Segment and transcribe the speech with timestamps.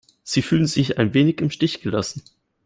[0.23, 2.23] Sie fühlen sich ein wenig im Stich gelassen.